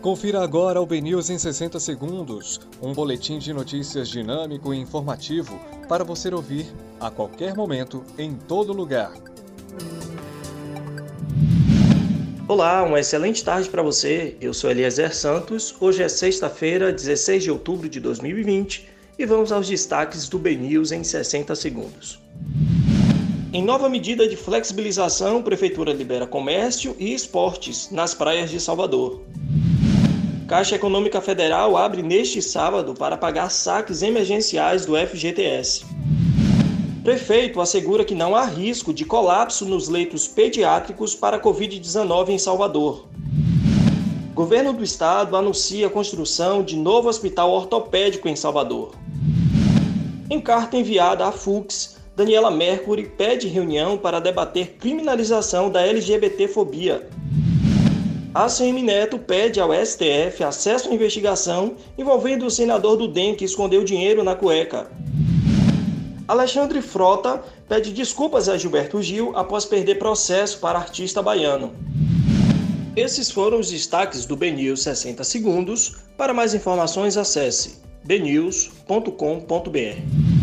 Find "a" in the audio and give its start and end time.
7.00-7.10, 45.86-45.90, 58.38-58.48, 68.48-68.56